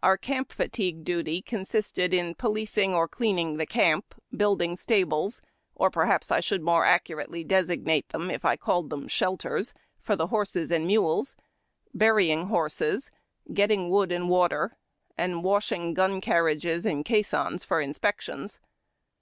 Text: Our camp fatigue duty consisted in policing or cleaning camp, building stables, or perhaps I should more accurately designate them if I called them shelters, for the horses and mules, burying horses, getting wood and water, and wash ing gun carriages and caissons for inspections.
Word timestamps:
Our 0.00 0.16
camp 0.16 0.52
fatigue 0.52 1.02
duty 1.02 1.42
consisted 1.42 2.14
in 2.14 2.36
policing 2.36 2.94
or 2.94 3.08
cleaning 3.08 3.58
camp, 3.66 4.14
building 4.30 4.76
stables, 4.76 5.42
or 5.74 5.90
perhaps 5.90 6.30
I 6.30 6.38
should 6.38 6.62
more 6.62 6.84
accurately 6.84 7.42
designate 7.42 8.10
them 8.10 8.30
if 8.30 8.44
I 8.44 8.56
called 8.56 8.90
them 8.90 9.08
shelters, 9.08 9.74
for 9.98 10.14
the 10.14 10.28
horses 10.28 10.70
and 10.70 10.86
mules, 10.86 11.34
burying 11.92 12.44
horses, 12.46 13.10
getting 13.52 13.90
wood 13.90 14.12
and 14.12 14.28
water, 14.28 14.76
and 15.18 15.42
wash 15.42 15.72
ing 15.72 15.94
gun 15.94 16.20
carriages 16.20 16.86
and 16.86 17.04
caissons 17.04 17.64
for 17.64 17.80
inspections. 17.80 18.60